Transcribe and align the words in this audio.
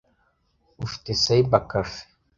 ufite 0.85 1.11
cyber 1.23 1.61
café 1.71 1.99